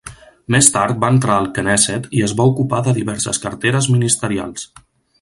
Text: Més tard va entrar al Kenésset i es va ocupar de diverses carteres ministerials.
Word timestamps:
Més 0.53 0.69
tard 0.77 1.03
va 1.03 1.11
entrar 1.15 1.35
al 1.41 1.49
Kenésset 1.59 2.09
i 2.21 2.25
es 2.29 2.35
va 2.41 2.49
ocupar 2.55 2.81
de 2.89 2.97
diverses 2.99 3.45
carteres 3.47 3.93
ministerials. 3.99 4.69